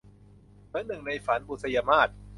[0.67, 2.09] เหมือนหนึ่งในฝัน- บุษยมาส